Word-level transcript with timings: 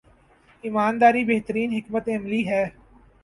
ایمان 0.63 0.93
داری 1.01 1.23
بہترین 1.25 1.69
حکمت 1.73 2.05
عملی 2.09 2.41
ہے۔ 2.47 2.63